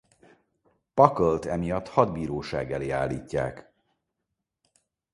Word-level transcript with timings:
Puckle-t 0.93 1.45
emiatt 1.45 1.87
hadbíróság 1.89 2.71
elé 2.71 2.89
állítják. 2.89 3.71